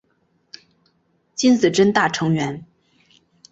[1.35, 2.65] 金子真大成员。